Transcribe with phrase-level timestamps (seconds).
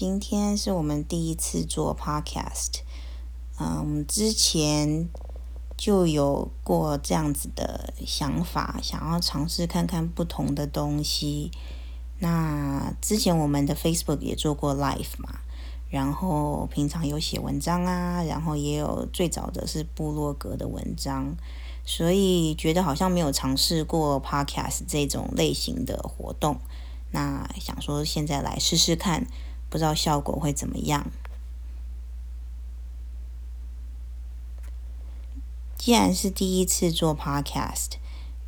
[0.00, 2.82] 今天是我们第一次做 Podcast。
[3.58, 5.08] 嗯，之前
[5.76, 11.50] 就有过这样子的想法，想要尝试看看不同的东西。
[12.20, 15.40] 那之前我们的 Facebook 也做过 Live 嘛，
[15.90, 21.36] 然后平常有写文章啊，然后也有最早的是部落格的文章，
[21.84, 26.60] 所以觉得好像没有尝试过 Podcast 这种类型的活动。
[27.10, 29.26] 那想说现在来试试看，
[29.68, 31.10] 不知道效果会怎么样。
[35.76, 37.92] 既然是第一次做 Podcast，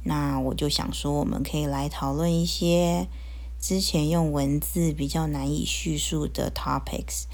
[0.02, 3.08] 那我就想说，我们可以来讨论一些
[3.58, 7.24] 之前用文字比较难以叙述的 topics，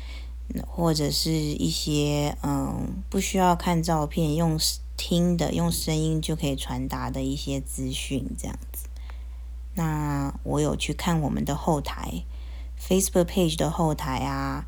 [0.69, 4.59] 或者是一些嗯不需要看照片，用
[4.97, 8.89] 听的、用声音就可以传达的一些资讯，这样子。
[9.75, 12.25] 那我有去看我们的后台
[12.81, 14.67] ，Facebook page 的后台啊，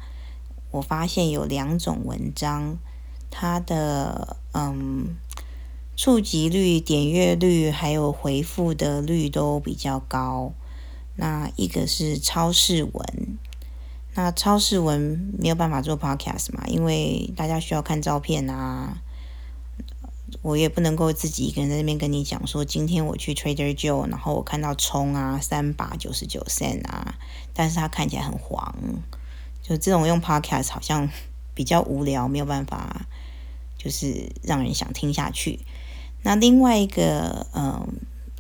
[0.70, 2.78] 我发现有两种文章，
[3.31, 5.17] 它的嗯
[5.97, 10.53] 触及率、点阅率还有回复的率都比较高。
[11.17, 13.39] 那一个是超市文，
[14.15, 18.98] 那超市文没有办法做 Podcast 嘛，因为大家需要看照片啊。
[20.43, 27.15] 我也不能够自己一个人在那边跟你讲说，今天我去 Trader Joe，然后我看到葱啊三把九十九 cent 啊，
[27.55, 28.75] 但是它看起来很黄，
[29.62, 31.09] 就这种用 Podcast 好像
[31.55, 33.06] 比较无聊，没有办法，
[33.79, 35.61] 就是让人想听下去。
[36.23, 37.87] 那另外一个嗯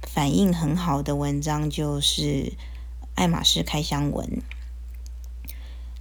[0.02, 2.52] 反应很好的文章就是
[3.14, 4.42] 爱马仕开箱文，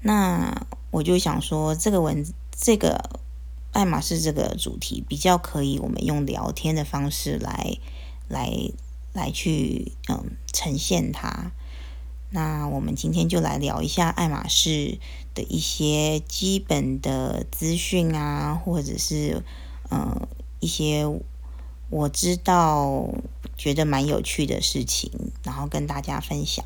[0.02, 3.22] 那我就想说这个文这个。
[3.78, 7.78] 爱马仕这个主题比较可以，我们用聊天的方式来
[8.28, 8.52] 来
[9.14, 11.52] 来去嗯呈现它。
[12.32, 14.98] 那我们今天就来聊一下爱马仕
[15.36, 19.44] 的一些基本的资讯啊，或者是
[19.92, 20.28] 嗯
[20.60, 21.06] 一些
[21.92, 23.08] 我知道
[23.56, 25.12] 觉得蛮有趣的事情，
[25.44, 26.66] 然后跟大家分享。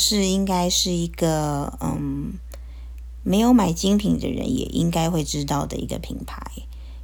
[0.00, 2.38] 是应该是一个嗯，
[3.22, 6.40] 没有买精品的人也应该会知道的一个品牌，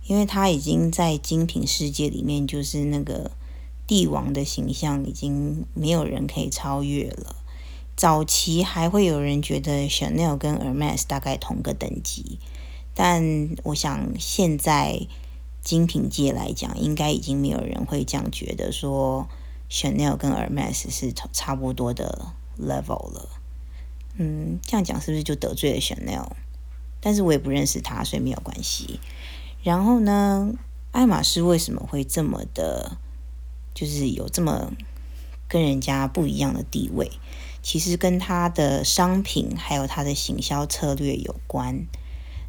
[0.07, 3.33] 因为它已经在精品世界里面就是那个
[3.87, 7.37] 帝王的形象，已经没有人可以超越了。
[7.95, 12.39] 早期还会有人觉得 Chanel 跟 Hermes 大概同个等级，
[12.95, 15.07] 但我想现在
[15.63, 19.29] 精品界来讲，应该已经没有人会这样觉得说
[19.71, 22.33] Chanel 跟 Hermes 是差不多的。
[22.59, 23.29] Level 了，
[24.19, 26.33] 嗯，这样讲是不是就得罪了 Chanel？
[27.01, 28.99] 但是我也不认识他，所以没有关系。
[29.63, 30.53] 然后呢，
[30.93, 32.99] 爱马仕为什么会这么的，
[33.75, 34.73] 就是有这么
[35.47, 37.11] 跟人家不一样的地位？
[37.63, 41.87] 其实跟他的商品还有他的行销策略有关。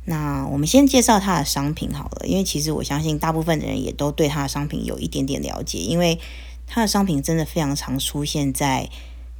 [0.05, 6.19] 那我们先介绍他的商品好了，因为其实我相信大部分的人也都对他的商品有一点点了解，因为
[6.65, 8.89] 他的商品真的非常常出现在。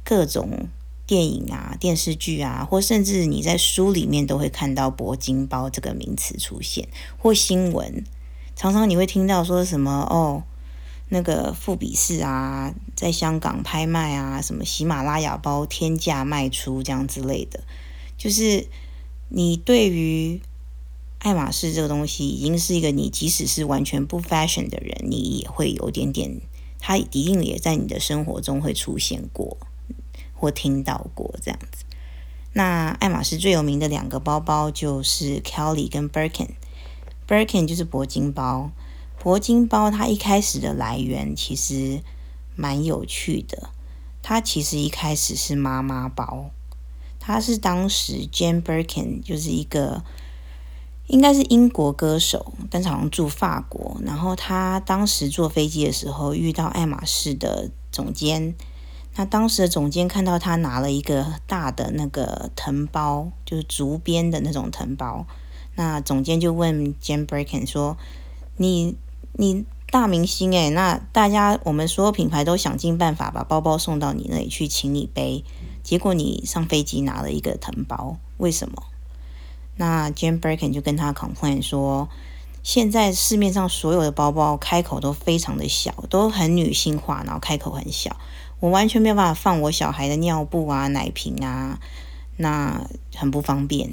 [0.08, 0.68] 各种
[1.06, 6.88] 电影啊、电视剧啊，或甚至你在书里面都会看到“铂金包”这个名词出现，
[7.18, 8.02] 或新闻
[8.56, 10.44] 常常你会听到说什么哦，
[11.10, 17.60] 那个富比士啊，在香港拍卖啊，什么喜马拉雅包天价卖出这样之类的，
[18.16, 18.66] 就是
[19.28, 20.40] 你对于
[21.18, 26.40] 爱马仕这个东西，已经是一个你即使是完全不 fashion 的人，你也会有点点，
[26.78, 29.58] 它一定也在你的生活中会出现过。
[30.38, 31.84] 或听到过这样子，
[32.52, 36.50] 那爱马仕最有名的两个包包就是 Kelly 跟 Birkin。
[37.26, 38.70] Birkin 就是铂金包，
[39.22, 42.00] 铂金包它一开始的来源其实
[42.54, 43.70] 蛮有趣的。
[44.22, 46.50] 它其实一开始是妈妈包，
[47.18, 50.02] 它是当时 Jane Birkin 就是一个
[51.08, 54.00] 应该是英国歌手，但是好像住法国。
[54.04, 58.54] 然后他当时坐飞机的时候遇到爱马仕的总监。
[59.18, 65.26] 那当时的总监看到他拿了一个大的那个藤包，就是竹编的那种藤包。
[65.74, 67.96] 那总监就问 Jane Birkin 说
[68.58, 68.96] ：“你
[69.32, 75.44] 你大明星诶，那大家我们所有品牌都想尽办法把包包送到你那里去，请你背。
[75.82, 78.84] 结果你上飞机拿了一个藤包，为什么？”
[79.74, 82.08] 那 Jane Birkin 就跟他 complain 说
[82.62, 88.16] ：“现在市面上所有的包包开口都非常的小，都很女性化，然后开口很小，
[88.60, 91.80] 我完全没有办法放我小孩的尿布啊、奶瓶啊，
[92.36, 93.92] 那很不方便。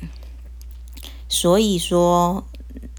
[1.28, 2.46] 所以说，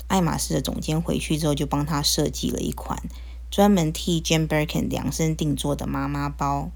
[0.07, 3.03] 爱马仕的总监回去之后，就帮他设计了一款
[3.51, 6.71] 专门替 Jane Birkin 量身定做的妈妈包，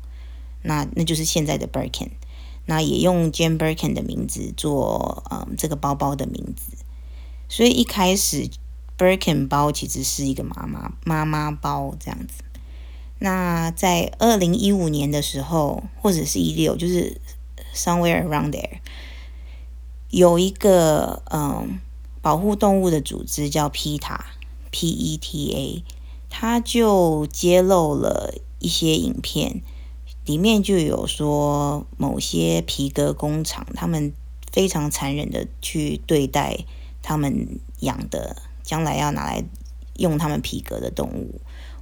[0.63, 2.11] 那那就是现在的 Birkin，
[2.67, 6.77] 那也用 Jane Birkin 的名字做嗯这个包包的名字，
[7.49, 8.49] 所以一开始。
[9.01, 12.45] Birkin 包其实是一个妈妈妈妈包这样子。
[13.21, 17.21] 那在二零一五年的时候，或者是一六，就是
[17.73, 18.81] somewhere around there，
[20.11, 21.79] 有一个嗯
[22.21, 25.85] 保护动物的组织叫 PETA，P-E-T-A，
[26.29, 29.63] 他就揭露了一些影片，
[30.25, 34.13] 里面就有说某些皮革工厂，他们
[34.51, 36.65] 非常残忍的去对待
[37.03, 38.37] 他们养的。
[38.63, 39.43] 将来要拿来
[39.97, 41.41] 用他们皮革的动物，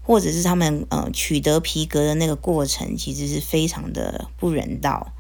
[0.08, 5.12] 或者是他们呃取得皮革的那个过程，其实是非常的不人道。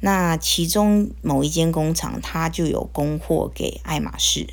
[0.00, 4.46] 那其中某一间工厂，它就有供货给爱马仕，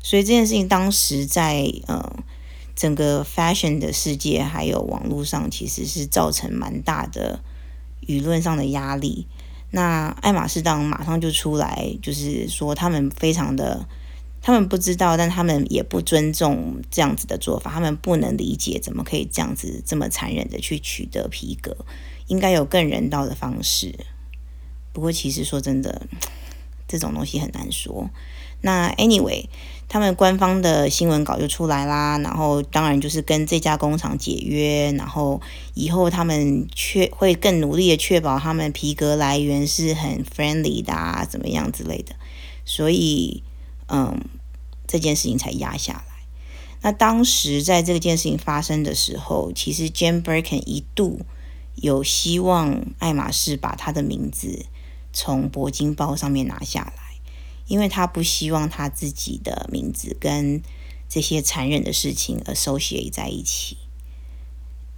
[0.00, 2.22] 所以这件事情当时在呃
[2.76, 7.40] 整个 fashion 的世界还有网络上，其实是造成蛮大的
[8.06, 9.26] 舆论上的压力。
[9.72, 13.88] 那爱马仕当马上就出来，就是说他们非常的。
[14.40, 17.70] 他们不知道，但他们也不尊重这样子的做法。
[17.70, 21.76] 他们不能理解怎么可以这样子这么残忍的去取得皮革，
[22.28, 23.94] 应该有更人道的方式。
[24.92, 26.02] 不过，其实说真的，
[26.88, 28.08] 这种东西很难说。
[28.62, 29.44] 那 anyway，
[29.86, 35.42] 他们官方的新闻稿就出来啦，然后当然就是跟这家工厂解约，然后
[35.74, 42.14] 以后他们确会更努力的确保他们皮革来源是很 friendly 的啊，怎么样之类的。
[42.64, 43.42] 所以。
[43.88, 44.20] 嗯，
[44.86, 46.14] 这件事情才压下来。
[46.80, 51.22] 那当时在这件事情发生的时候，其实 Jane Birkin 一度
[51.74, 54.66] 有希望爱马仕把他的名字
[55.12, 57.20] 从铂金包上面拿下来，
[57.66, 60.62] 因为他不希望他自己的名字跟
[61.08, 63.78] 这些残忍的事情 associate 在一起。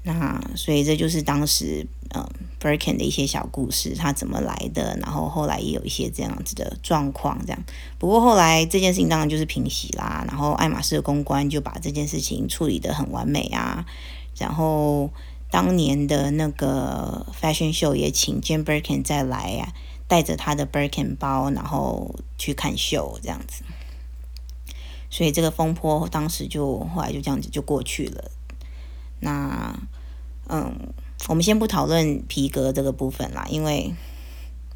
[0.03, 2.27] 那所以这就是当时嗯
[2.59, 7.63] Birkin 的一些小故事，他怎么来的，然后后来也有一些这样子的状况，这样。
[7.99, 13.85] 不过后来这件事情当然就是平息啦，然后爱马仕的公关就把这件事情处理的很完美啊，
[14.39, 15.11] 然后
[15.51, 19.75] 当年的那个 Fashion Show 也请 Jane Birkin 再来啊，
[20.09, 23.63] 带着他的 Birkin 包，然后去看秀这样子。
[25.11, 28.31] 所以这个风波当时就后来就这样子就过去了。
[29.21, 29.79] 那，
[30.49, 30.93] 嗯，
[31.29, 33.95] 我们先不讨论皮革这个部分啦，因为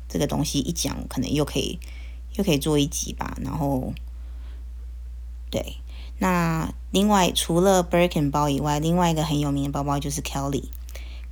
[0.08, 1.79] 这个东西一讲，可能又可以
[2.35, 3.37] 又可以做一集吧。
[3.43, 3.93] 然后，
[5.50, 5.76] 对，
[6.19, 10.64] 那另外除了 Birkin 包以外，另外一个很有名的包包就是 Kelly。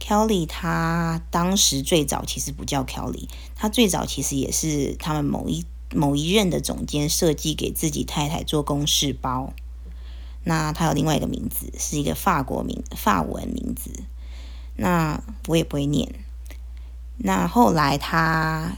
[0.00, 9.52] Kelly 他当时最早其实不叫 Kelly，他最早其实也是他们某一某一任的总监设计给自己太太做公事包。
[10.44, 13.90] 那他有另外一个名字，是一个法国名，法文名字。
[14.76, 16.14] 那我也不会念。
[17.18, 18.72] 那后来他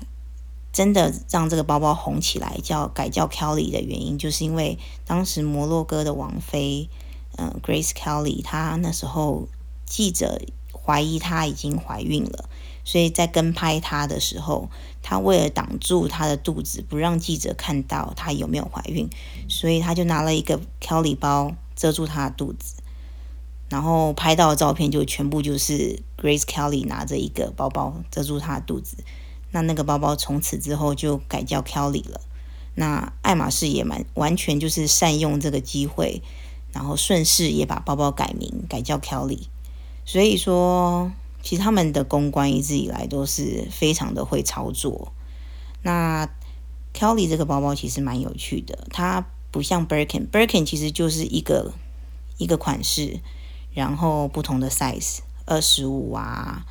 [0.73, 6.91] 真的让这个包包红起来，叫改叫 Kelly 的原因，就是因为当时摩洛哥的王妃，
[7.37, 9.49] 嗯、，Grace Kelly，她那时候
[9.87, 10.43] 记者
[10.73, 12.51] 怀疑她已经怀孕了。
[12.85, 14.69] 所以在跟拍她的时候，
[15.07, 19.07] 她为了挡住她的肚子，不让记者看到她有没有怀孕，
[19.51, 22.77] 所以她就拿了一个 Kelly 包遮住她的肚子，
[23.69, 28.97] 然后拍到的照片就全部就是 Grace Kelly 拿着一个包包遮住她的肚子。
[29.51, 32.23] 那那个包包从此之后就改叫 Kelly 了。
[32.75, 36.23] 那爱马仕也蛮完全就是善用这个机会，
[36.73, 39.49] 然后顺势也把包包改名改叫 Kelly。
[40.07, 41.13] 所以说。
[41.45, 45.13] 其实他们的公关一直以来都是非常的会操作。
[45.83, 46.27] 那
[46.95, 51.75] Kelly 这个包包其实蛮有趣的，它不像 Birkin，Birkin 其实就是一个
[52.39, 53.21] 一个款式，
[53.75, 56.65] 然后不同的 size，二十五啊、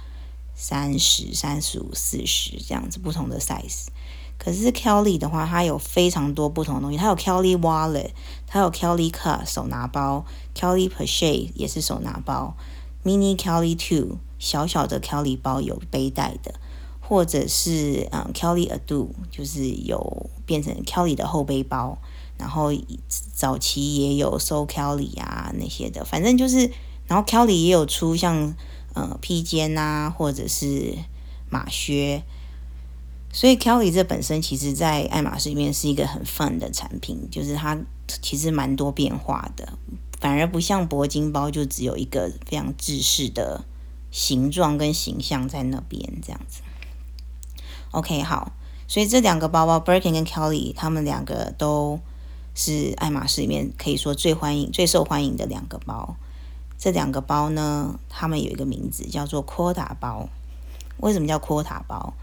[0.55, 3.89] 三十、三十五、四十这样子不同的 size。
[4.39, 8.09] 可是 Kelly 的话，它有非常多不同的东西，它有 Kelly Wallet，
[8.47, 10.25] 它有 Kelly Cup 手拿包
[10.55, 12.57] ，Kelly p o c h e 也是手拿包
[13.03, 14.17] ，Mini Kelly Two。
[14.39, 16.55] 小小的 Kelly 包有背带的，
[16.99, 21.97] 或者是嗯 Kelly Ado 就是有变成 Kelly 的后背包，
[22.37, 22.73] 然后
[23.33, 26.69] 早期也有 So Kelly 啊那些的，反正就是，
[27.07, 28.53] 然后 Kelly 也有出像
[28.95, 30.93] 呃披肩啊，或者是
[31.49, 32.21] 马靴，
[33.31, 37.79] 所以 Kelly 这本身其实在爱马仕里面是一个很 fun 的产品，就是它
[38.21, 39.71] 其实蛮多变化的，
[40.23, 43.65] 反而不像铂金包就只有一个非常制式的
[44.09, 46.61] 形状跟形象在那边这样子。
[47.91, 48.53] OK，好，
[48.87, 51.99] 所以这两个包包 Birkin 跟 Kelly，他们两个都
[52.55, 56.15] 是爱马仕里面可以说最欢迎、最受欢迎的两个包。
[56.77, 60.29] 这两个包呢，他们有一个名字叫做 Quota 包。
[60.99, 62.13] 为什么叫 Quota 包？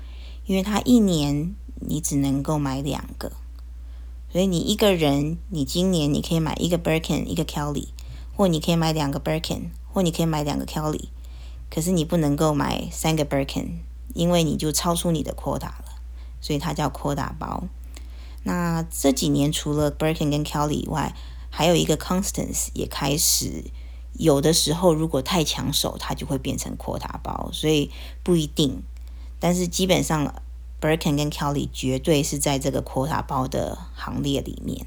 [0.47, 3.31] 因为它一年你只能够买两个，
[4.33, 7.89] 所以你一个人，你今年你可以买一个 Birkin，一个 Kelly，
[8.37, 11.09] 或你可以买两个 Birkin，或你可以买两个 Kelly，
[11.69, 13.79] 可是你不能够买三个 Birkin，
[14.15, 15.85] 因为你就超出你的 quota 了，
[16.41, 17.65] 所以它叫 Quota 包。
[18.45, 21.15] 那这几年除了 Birkin 跟 Kelly 以外，
[21.51, 23.65] 还有一个 Constance 也开始。
[24.15, 27.91] 有的时候，如果太抢手，它就会变成 quota 包，所以
[28.23, 28.83] 不一定。
[29.39, 30.35] 但是基本上
[30.81, 34.87] ，Birkin 跟 Kelly 绝对是在这个 quota 包的行列里面。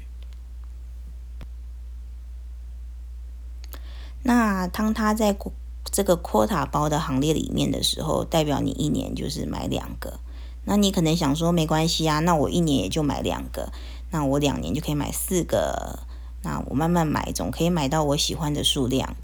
[4.22, 5.36] 那当它在
[5.92, 10.18] 这个 quota 包的行列里面的时候，代表你一年就是买两个。
[10.64, 13.70] 那你可能想说，没关系啊，那我一年也就买两个，
[14.10, 15.98] 那我两年就可以买四个。
[16.42, 19.14] 那我慢慢买，总可以买到我喜欢的数量。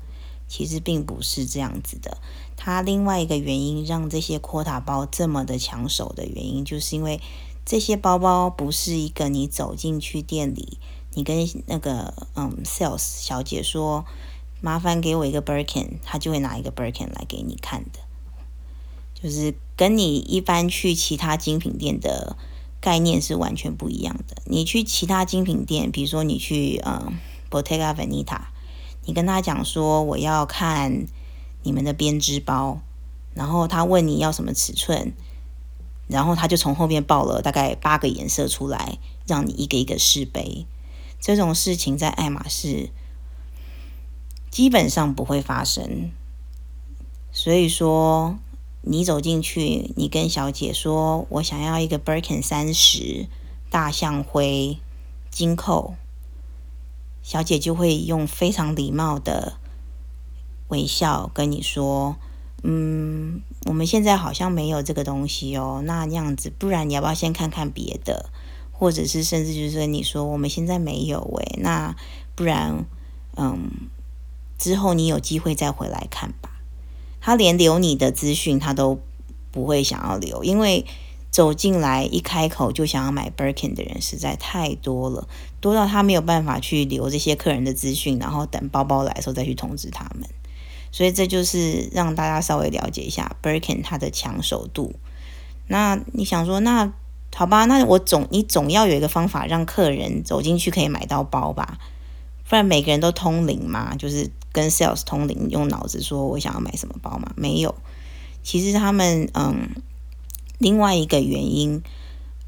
[0.51, 2.19] 其实并不是这样子的。
[2.59, 7.19] 它另外一个原因让这些 quota 包这么的抢手的原因，就是因为
[7.65, 10.77] 这些包包不是一个你走进去店里，
[11.15, 14.05] 你跟那个嗯 sales 小姐说，
[14.61, 18.01] 麻烦给我一个 Birkin，她就会拿一个 Birkin 来给你看的。
[19.15, 22.37] 就是跟你一般去其他精品店的。
[22.83, 24.41] 概念是完全不一样的。
[24.47, 27.19] 你去其他精品店，比如说你去嗯
[27.51, 28.41] Bottega Veneta，
[29.05, 31.07] 你跟他讲说我要看
[31.63, 32.81] 你们的编织包，
[33.35, 35.13] 然后他问你要什么尺寸，
[36.09, 40.67] 然后他就从后面报了大概八个颜色出来，让你一个一个试背。
[41.21, 42.91] 这种事情在爱马仕
[44.51, 46.11] 基本上不会发生，
[47.33, 48.39] 所以说。
[48.83, 53.27] 你走进去，你跟小姐说：“我想要一个 Birkin 三十
[53.69, 54.79] 大象灰
[55.31, 55.97] 金扣。”
[57.23, 59.59] 小姐就会用非常礼貌的
[60.69, 62.17] 微笑跟你说
[62.63, 65.83] ：“嗯，我们现在好像没有这个东西哦。
[65.85, 68.31] 那这样子，不然你要不要先看看别的？
[68.73, 71.95] 或者是甚至就是说，你说我们现在没有诶，那
[72.35, 72.87] 不然，
[73.37, 73.71] 嗯，
[74.59, 76.51] 之后你有机会再回来看吧。”
[77.21, 78.99] 他连留你的资讯他都
[79.51, 80.87] 不会想要留，因为
[81.31, 85.29] 走进来一开口就想要买 Birkin 的人实在太多了，
[85.61, 90.29] 多到他没有办法去留这些客人的资讯，然后等包包来的时候再去通知他们。
[90.93, 94.93] 所以这就是让大家稍微了解一下 Birkin 它的抢手度。
[95.69, 96.93] 那你想说，那
[97.33, 101.79] 好吧，那我总你总要有一个方法让客人走进去可以买到包吧？
[102.49, 107.31] 不然每个人都通灵嘛，就是跟 sales 通灵，用脑子说我想要买什么包嘛？
[107.37, 107.73] 没有，
[108.43, 109.69] 其实他们嗯，
[110.61, 111.83] 另外一个原因，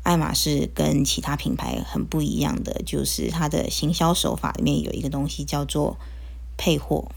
[0.05, 5.97] 爱马仕跟其他品牌很不一样的，就是它的行销手法里面有一个东西叫做
[6.57, 7.11] 配货。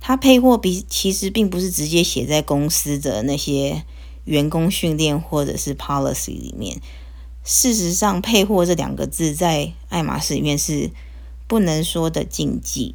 [0.00, 3.84] 它配货比其实并不是直接写在公司的那些
[4.24, 6.80] 员工训练或者是 policy 里面。
[7.44, 10.90] 事实上，配货这两个字在爱马仕里面是。
[11.48, 12.92] 不能说的禁忌。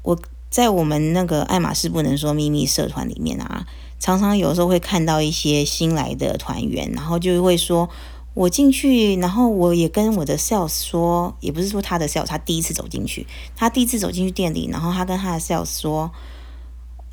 [0.00, 0.18] 我
[0.48, 3.66] 在我们那个爱马仕不能说秘密社团里面啊，
[4.04, 7.88] 常常有时候会看到一些新来的团员，然后就会说，
[8.34, 16.12] 我进去，然后我也跟我的 sales 说，也不是说他的 sales，他第一次走进去，他第一次走进去店里，然后他跟他的 sales 说，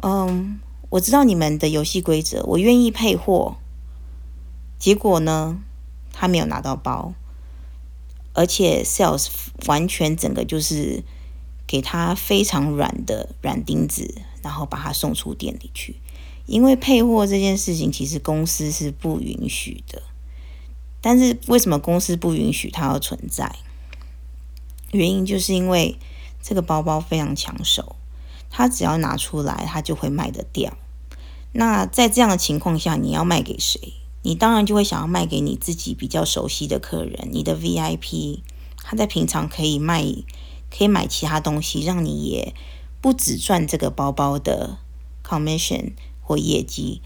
[0.03, 3.55] 嗯，我知道你们的游戏规则，我愿意配货。
[4.77, 5.60] 结果呢，
[6.12, 7.13] 他没有拿到包。
[8.33, 9.27] 而且 sales
[9.65, 11.03] 完全整个就是
[11.65, 15.95] 给他非常软的软钉子，然后把他送出店里去。
[16.45, 20.01] 因为配货这件事情，其实公司是不允许的。
[21.01, 23.55] 但是为什么公司不允许它要存在？
[24.91, 25.98] 原因就是因为
[26.43, 27.95] 这个包包非常抢手，
[28.50, 30.77] 它只要拿出来，它就会卖得掉。
[31.53, 33.93] 那在这样的情况下，你要卖给谁？
[34.24, 38.41] 你当然就会想要卖给你自己比较熟悉的客人，你的 VIP，
[38.77, 40.03] 他在平常可以卖，
[40.69, 42.53] 可以买其他东西，让你也
[43.01, 44.77] 不只赚这个包包的
[45.25, 45.93] commission
[46.31, 47.01] 或业绩，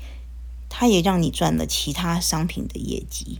[0.70, 3.40] 他也让你赚了其他商品的业绩。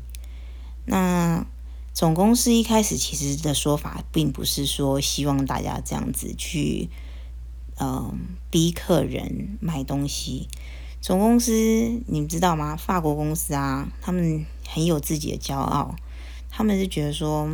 [0.86, 1.46] 那
[1.94, 6.90] 总公司一开始其实的说法，并不是说希望大家这样子去，
[7.78, 8.18] 嗯、
[8.50, 10.48] 逼客人买东西。
[11.02, 11.52] 总公司
[12.08, 12.76] 你们知道吗？
[12.76, 15.96] 法国公司啊，他们很有自己的骄傲，
[16.50, 17.48] 他们是觉得说，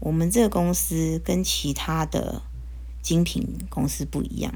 [0.00, 2.40] 我们这个公司跟其他的
[3.02, 4.50] 精品公司不一样，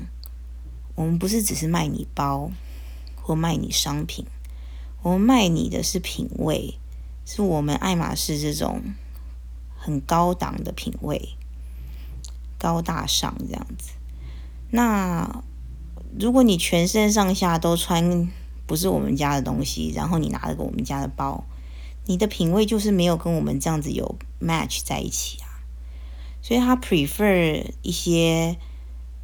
[0.94, 2.50] 我们不是只是卖你包
[3.28, 4.24] 或卖你商品，
[5.02, 6.78] 我们卖你的是品味，
[7.26, 8.80] 是我们爱马仕这种
[9.76, 11.36] 很高档的品味，
[12.58, 13.90] 高大上这样子。
[14.70, 15.42] 那
[16.18, 18.30] 如果你全身上下都穿
[18.66, 21.44] 不是我们家的东西，然后你拿了个我们家的包，
[22.06, 25.60] 你的品味就是没有跟我们这样子有 match 在一起啊。
[26.40, 28.56] 所以他 prefer 一些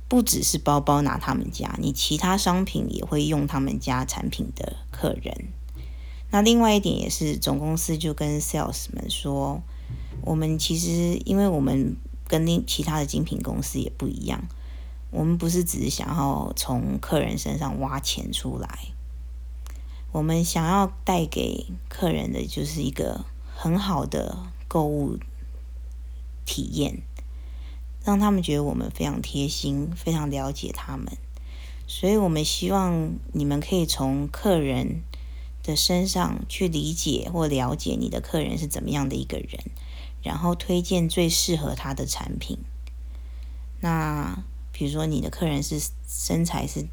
[0.08, 5.48] 不只是包包拿他们家，你其他商品也会用他们家产品的客人。
[6.30, 9.62] 那另外一点也是总公司就跟 sales 们说，
[10.22, 11.96] 我们其实因为我们
[12.26, 14.44] 跟另其他的精品公司也不一样。
[15.10, 18.68] 我们不是只是想要从客人身上挖钱出来，
[20.10, 25.16] 我们想要带给客人的就是一个很好的购物
[26.44, 27.02] 体验，
[28.04, 31.06] 让他们觉得我们非常贴心，非常了解他们。
[31.86, 35.02] 所以我们希望你们可以从客人
[35.62, 39.64] 的身上去理解或了解你的客人是怎么样的一个人，
[40.22, 42.58] 然后推荐最适合他的产品。
[43.80, 44.44] 那。
[44.76, 46.84] 比如说，你的客人是身材是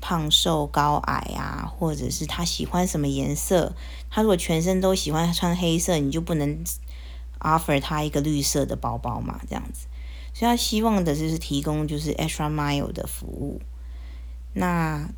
[0.00, 3.74] 胖瘦高矮啊，或者是他喜欢什么颜色？
[4.08, 6.62] 他如果全身都喜欢穿黑色，你就不能
[7.40, 9.88] offer 他一个绿色的包包嘛，这样子。
[10.34, 13.62] 所以他希望的就是提供就是 extra mile 的服务。
[14.52, 15.08] 那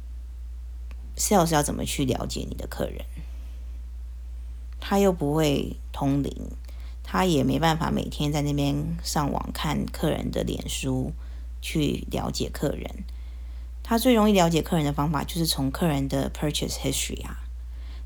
[1.17, 3.05] sales 要怎么去了解你的客人？
[4.79, 6.33] 他又不会通灵，
[7.03, 11.13] 他也没办法每天在那边上网看客人的脸书。
[11.63, 13.03] 去了解客人，
[13.83, 17.43] 他最容易了解客人的方法就是从客人的 purchase history 啊，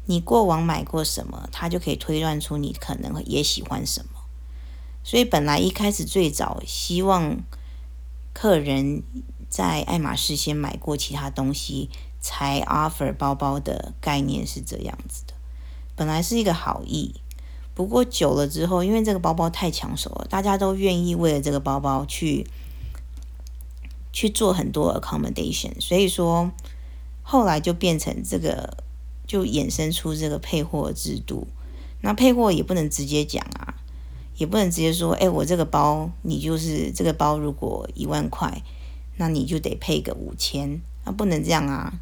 [0.07, 4.20] 你过往买过什么，他就可以推断出你可能也喜欢什么。
[5.03, 7.39] 所以本来一开始最早希望
[8.33, 9.03] 客人
[9.49, 15.35] 在爱马仕先买过其他东西才 offer 包包的概念是这样子的，
[15.97, 17.15] 本来是一个好意，
[17.75, 22.47] 不过久了之后，因为这个包包太抢手了，大家都愿意为了这个包包去。
[24.13, 26.51] 去做很多 accommodation，所以说
[27.23, 28.77] 后来就变成这个，
[29.25, 31.47] 就衍生出这个配货制度。
[32.01, 33.77] 那配货也不能直接讲啊，
[34.41, 38.63] 也不能直接说，哎，我这个包你就是这个包，如果一万块，
[39.19, 42.01] 那你就得配个五千，那不能这样啊。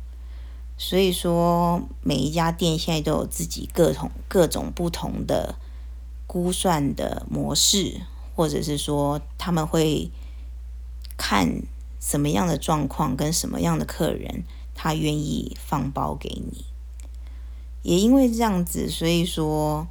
[0.78, 5.56] 所以说每一家店现在都有自己各种各种不同的
[6.28, 8.00] 估算的模式，
[8.36, 10.10] 或者是说他们会
[11.16, 11.62] 看。
[12.00, 16.64] 什么样的状况跟什么样的客人，他愿意放包给你？
[17.82, 19.88] 也因为这样子，所以说，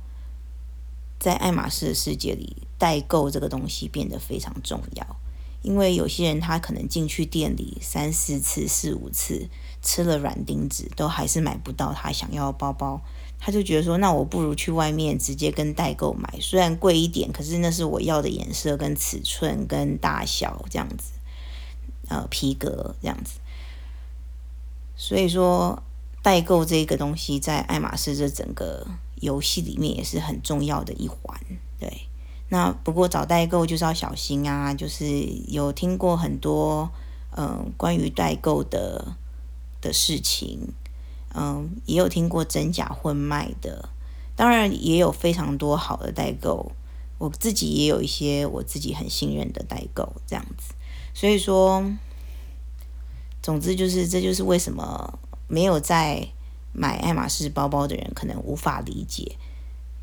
[1.19, 5.15] 在爱马仕的世界里，代购这个东西变得非常重要。
[5.61, 9.49] 因为有些人他可能进去店里三四次、四五次，
[9.81, 13.01] 吃了软钉子，都还是买不到他想要的包包，
[13.39, 21.13] 他就觉得说，那我不如去外面直接跟代购买，虽然贵一点，可是那是我要的颜色、跟尺寸、跟大小这样子。
[22.09, 23.41] 呃，皮革这样子，
[24.95, 25.83] 所以说
[26.23, 28.87] 代购这个东西在爱马仕这整个
[29.21, 31.39] 游戏里面也是很重要的一环。
[31.79, 32.07] 对，
[32.49, 35.05] 那不过找代购就是要小心啊，就是
[35.47, 36.89] 有听过很多
[37.39, 39.15] 嗯、关于代购的
[39.79, 40.73] 的事情，
[41.35, 43.89] 嗯、也有听过真假混卖的，
[44.35, 46.71] 当然也有非常多好的代购，
[47.19, 50.73] 我自己也有一些我自己很信任的代购这样子。
[51.13, 51.83] 所以说，
[53.39, 56.27] 总之就是，这就是为什么没有在
[56.73, 59.37] 买爱马仕包包的人可能无法理解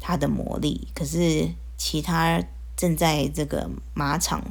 [0.00, 0.88] 它的魔力。
[0.94, 2.42] 可是，其他
[2.77, 4.44] 正在这个马场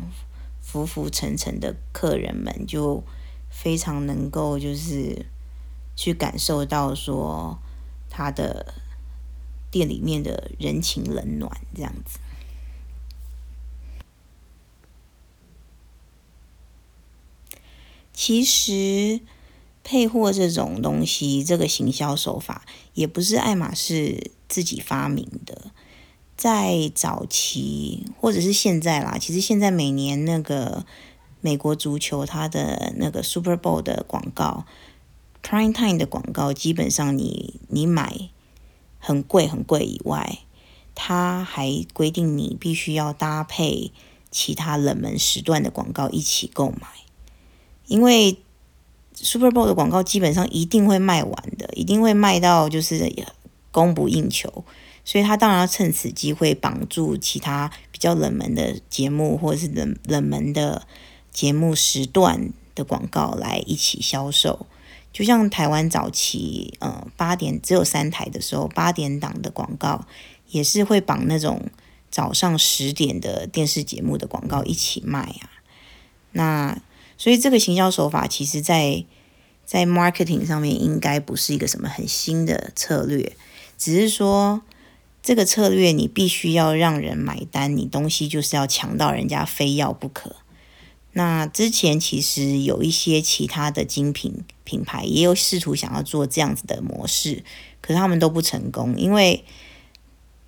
[0.61, 3.03] 浮浮沉沉的客人们，就
[3.49, 5.25] 非常能够就是
[5.95, 7.59] 去感受到说，
[8.09, 8.73] 他的
[9.69, 12.19] 店里面的人情冷暖这样子。
[18.13, 19.21] 其实
[19.83, 25.71] 配货这种东西，这个行销手法也不是爱马仕自己发明的。
[26.35, 30.85] 在早期或者是现在啦，其实现在每年那个
[31.41, 34.65] 美国足球它的那个 Super Bowl 的广告
[35.43, 38.29] ，Prime Time 的广告，基本上你你买
[38.97, 40.39] 很贵很贵以外，
[40.95, 43.91] 它还规定你必须要搭配
[44.31, 46.87] 其他冷门时段的广告一起购买。
[47.85, 48.39] 因为
[49.15, 53.11] Super Bowl 的广告基本上一定会卖完的，一定会卖到就是
[53.71, 54.63] 供不应求，
[55.03, 60.87] 所以他当然要趁此机会绑住其他比较冷门的节目或者是冷冷门的
[61.31, 64.65] 节目时段的广告来一起销售。
[65.11, 70.05] 就像台湾早期，呃，八点只有三台的时候，八点档的广告
[70.49, 71.69] 也是会绑那种
[72.09, 75.49] 早上十点的电视节目的广告一起卖啊。
[76.31, 76.81] 那
[77.17, 79.05] 所以这个行销手法，其实在
[79.65, 83.35] 在 marketing 上面应该不是一个什么很新的策略，
[83.77, 84.61] 只是说
[85.21, 90.35] 这个策略你必须要让人买单，你东西就是要强到人家非要不可。
[91.13, 97.43] 那之前其实有一些其他的精品品牌也有试图想要做这样子的模式，
[97.81, 99.45] 可是他们都不成功，因为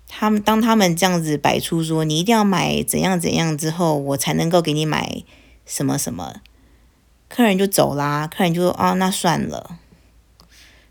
[0.08, 5.22] 他们当他们这样子摆出说你一定要买怎样怎样之后，我才能够给你买
[5.64, 6.40] 什么什么，
[7.28, 9.78] 客人就走啦，客人就说哦，那算了。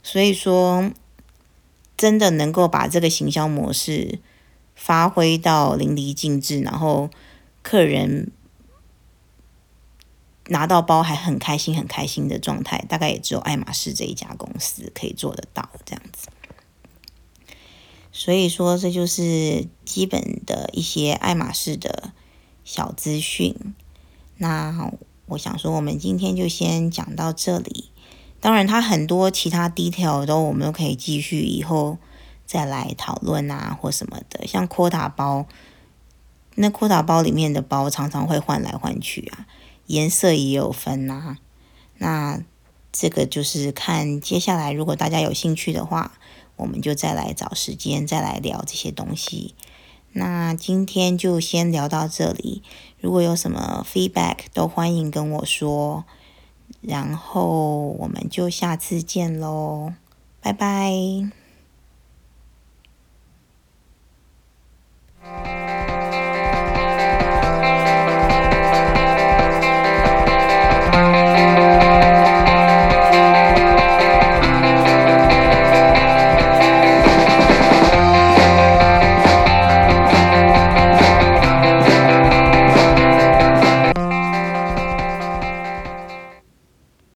[0.04, 0.92] 所以说，
[1.98, 4.20] 真的能够把这个行销模式
[4.76, 7.10] 发挥到淋漓尽致，然后
[7.62, 8.32] 客人。
[10.50, 16.28] 拿到包还很开心、很开心的状态，大概也只有爱马仕这一家公司可以做得到这样子。
[18.12, 22.14] 所以说，这就是基本的一些爱马仕的
[22.64, 23.56] 小资讯。
[24.38, 24.92] 那
[25.28, 27.92] 我想说，我们今天就先讲到这里。
[28.40, 31.98] 当然，它很多其他 detail 都我们都可以继续以后
[32.46, 34.46] 再来讨论啊，或什么的。
[34.46, 35.48] 像扩大包，
[36.54, 39.48] 那扩大包里面的包常常会换来换去啊。
[39.88, 41.38] 颜色也有分呐、啊，
[41.98, 42.44] 那
[42.92, 46.14] 这个就是看接下来，如果大家有兴趣的话，
[46.56, 49.56] 我们就再来找时间再来聊这些东西。
[50.18, 52.64] 那今天就先聊到这里。
[53.02, 56.06] 如果有什么 feedback 都欢迎跟我说。
[56.82, 59.94] 然后我们就下次见喽
[60.42, 60.92] 拜拜。